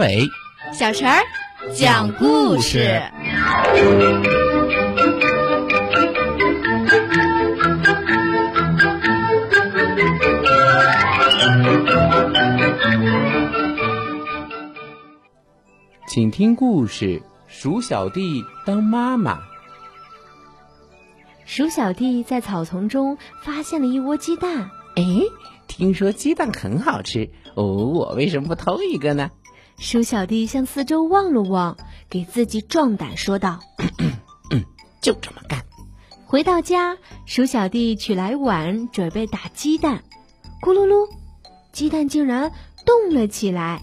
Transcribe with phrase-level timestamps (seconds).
[0.00, 0.30] 伟、
[0.72, 1.20] 小陈儿
[1.74, 3.02] 讲故事。
[16.08, 19.38] 请听故事：鼠小弟当妈妈。
[21.44, 24.70] 鼠小弟在草丛中发现了一窝鸡蛋。
[24.96, 25.04] 哎，
[25.68, 29.30] 听说鸡蛋很好吃哦，我为什么不偷一个呢？
[29.80, 31.74] 鼠小弟向四周望了望，
[32.10, 33.58] 给自己壮胆说道
[34.50, 34.62] ：“嗯，
[35.00, 35.64] 就这么干。”
[36.26, 40.04] 回到家，鼠小弟取来碗，准备打鸡蛋。
[40.60, 41.08] 咕噜噜，
[41.72, 42.52] 鸡蛋竟然
[42.84, 43.82] 动了起来。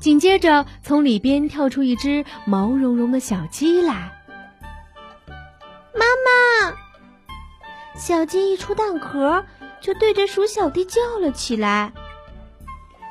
[0.00, 4.12] 紧接着，从里边跳出一只毛茸茸的小鸡来。
[5.94, 6.76] 妈妈，
[7.96, 9.44] 小鸡一出蛋壳，
[9.80, 11.92] 就对着鼠小弟叫了起来。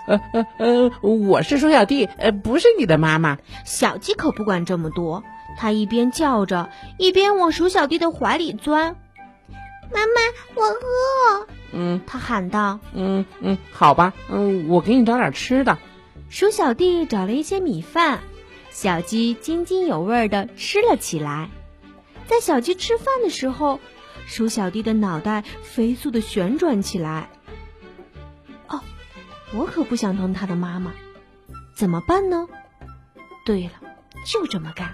[0.09, 3.38] 呃呃呃，我是鼠小弟，呃，不是你的妈妈。
[3.63, 5.23] 小鸡可不管这么多，
[5.55, 8.95] 它一边叫着，一边往鼠小弟的怀里钻。
[9.93, 11.47] 妈妈，我饿。
[11.73, 12.80] 嗯，他喊道。
[12.95, 15.77] 嗯嗯，好吧，嗯，我给你找点吃的。
[16.30, 18.21] 鼠小弟找了一些米饭，
[18.71, 21.49] 小鸡津津有味的吃了起来。
[22.25, 23.80] 在小鸡吃饭的时候，
[24.25, 27.30] 鼠小弟的脑袋飞速的旋转起来。
[29.53, 30.92] 我可不想当他的妈妈，
[31.73, 32.47] 怎么办呢？
[33.45, 33.73] 对了，
[34.25, 34.94] 就这么干。